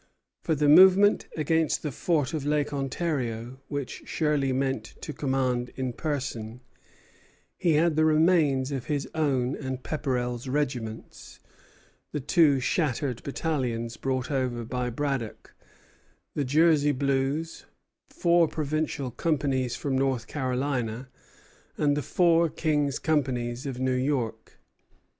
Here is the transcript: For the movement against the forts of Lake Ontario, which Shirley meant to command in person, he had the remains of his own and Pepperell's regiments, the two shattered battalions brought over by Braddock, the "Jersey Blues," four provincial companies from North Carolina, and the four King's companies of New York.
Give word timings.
For 0.41 0.55
the 0.55 0.67
movement 0.67 1.27
against 1.37 1.83
the 1.83 1.91
forts 1.91 2.33
of 2.33 2.43
Lake 2.43 2.73
Ontario, 2.73 3.59
which 3.67 4.01
Shirley 4.07 4.51
meant 4.51 4.95
to 5.01 5.13
command 5.13 5.69
in 5.75 5.93
person, 5.93 6.61
he 7.55 7.73
had 7.73 7.95
the 7.95 8.03
remains 8.03 8.71
of 8.71 8.85
his 8.85 9.07
own 9.13 9.55
and 9.55 9.83
Pepperell's 9.83 10.49
regiments, 10.49 11.39
the 12.13 12.19
two 12.19 12.59
shattered 12.59 13.21
battalions 13.21 13.95
brought 13.95 14.31
over 14.31 14.63
by 14.65 14.89
Braddock, 14.89 15.53
the 16.33 16.43
"Jersey 16.43 16.93
Blues," 16.93 17.65
four 18.09 18.47
provincial 18.47 19.11
companies 19.11 19.75
from 19.75 19.95
North 19.95 20.25
Carolina, 20.25 21.09
and 21.77 21.95
the 21.95 22.01
four 22.01 22.49
King's 22.49 22.97
companies 22.97 23.67
of 23.67 23.79
New 23.79 23.93
York. 23.93 24.53